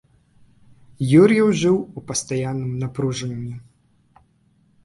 Юр'еў 1.19 1.47
жыў 1.59 1.77
у 1.79 1.99
пастаянным 2.13 2.71
напружанні. 2.85 3.55